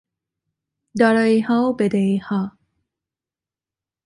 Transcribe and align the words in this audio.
داراییها 0.99 1.61
و 1.69 1.73
بدهیها 1.75 2.57